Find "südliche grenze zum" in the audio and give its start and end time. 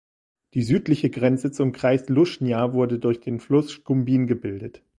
0.63-1.73